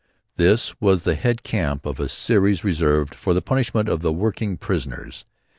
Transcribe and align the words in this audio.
This 0.35 0.73
was 0.81 1.03
the 1.03 1.13
head 1.13 1.43
camp 1.43 1.85
of 1.85 1.99
a 1.99 2.09
series 2.09 2.63
reserved 2.63 3.13
for 3.13 3.35
the 3.35 3.39
punishment 3.43 3.87
or 3.87 3.97
the 3.97 4.11
working 4.11 4.53
of 4.53 4.59
prisoners. 4.59 5.25